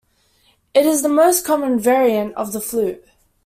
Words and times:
It 0.73 0.87
is 0.87 1.03
the 1.03 1.09
most 1.09 1.45
common 1.45 1.77
variant 1.77 2.33
of 2.33 2.53
the 2.53 2.59
flute. 2.59 3.05